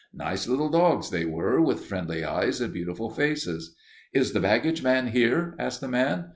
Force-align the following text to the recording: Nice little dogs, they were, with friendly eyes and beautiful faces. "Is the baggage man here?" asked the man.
Nice 0.15 0.47
little 0.47 0.69
dogs, 0.69 1.11
they 1.11 1.25
were, 1.25 1.61
with 1.61 1.85
friendly 1.85 2.23
eyes 2.23 2.59
and 2.59 2.73
beautiful 2.73 3.11
faces. 3.11 3.75
"Is 4.13 4.33
the 4.33 4.39
baggage 4.39 4.81
man 4.81 5.09
here?" 5.09 5.53
asked 5.59 5.79
the 5.79 5.87
man. 5.87 6.29